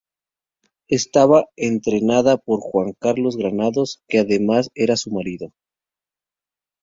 Estaba 0.87 1.45
entrenada 1.55 2.37
por 2.37 2.59
Juan 2.59 2.93
Carlos 2.99 3.37
Granados, 3.37 4.01
que 4.07 4.17
además 4.17 4.69
era 4.73 4.97
su 4.97 5.11
marido. 5.11 5.51